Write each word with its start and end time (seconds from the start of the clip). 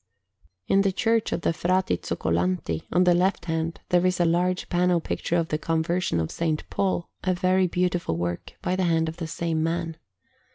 In 0.67 0.81
the 0.81 0.91
Church 0.91 1.31
of 1.31 1.41
the 1.41 1.53
Frati 1.53 1.95
Zoccolanti, 1.97 2.85
on 2.91 3.03
the 3.03 3.13
left 3.13 3.45
hand, 3.45 3.81
there 3.89 4.03
is 4.03 4.19
a 4.19 4.25
large 4.25 4.67
panel 4.67 4.99
picture 4.99 5.35
of 5.35 5.49
the 5.49 5.59
Conversion 5.59 6.19
of 6.19 6.31
S. 6.41 6.57
Paul, 6.71 7.07
a 7.23 7.35
very 7.35 7.67
beautiful 7.67 8.17
work, 8.17 8.53
by 8.63 8.75
the 8.75 8.85
hand 8.85 9.07
of 9.09 9.17
the 9.17 9.27
same 9.27 9.61
man. 9.61 9.97